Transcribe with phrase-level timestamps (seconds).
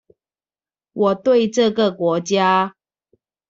[0.93, 2.75] 我對這個國家